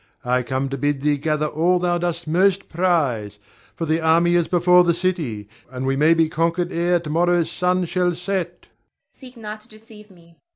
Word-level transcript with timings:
I 0.25 0.41
come 0.41 0.67
to 0.69 0.79
bid 0.79 1.01
thee 1.01 1.17
gather 1.17 1.45
all 1.45 1.77
thou 1.77 1.99
dost 1.99 2.25
most 2.27 2.67
prize, 2.69 3.37
for 3.75 3.85
the 3.85 4.01
army 4.01 4.33
is 4.33 4.47
before 4.47 4.83
the 4.83 4.95
city, 4.95 5.47
and 5.69 5.85
we 5.85 5.95
may 5.95 6.15
be 6.15 6.27
conquered 6.27 6.71
ere 6.71 6.99
to 6.99 7.09
morrow's 7.11 7.51
sun 7.51 7.85
shall 7.85 8.15
set. 8.15 8.61
Zara. 8.63 8.67
Seek 9.11 9.37
not 9.37 9.61
to 9.61 9.67
deceive 9.69 10.09
me. 10.09 10.37